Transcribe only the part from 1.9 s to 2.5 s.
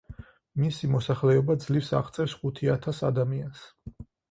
აღწევს